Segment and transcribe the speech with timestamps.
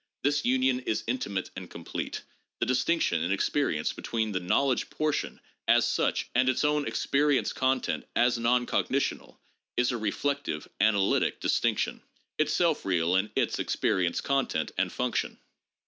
[0.23, 2.23] This union is intimate and complete.
[2.59, 8.07] The distinction in experience between the knowledge portion, as such, and its own experienced context,
[8.15, 9.37] as non cognitional,
[9.77, 12.01] is a reflective, analytic distinction—
[12.39, 15.37] itself real in its experienced con tent and function."